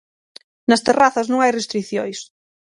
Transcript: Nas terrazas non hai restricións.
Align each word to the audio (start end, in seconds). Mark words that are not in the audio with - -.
Nas 0.69 0.83
terrazas 0.87 1.27
non 1.31 1.39
hai 1.41 1.51
restricións. 1.53 2.17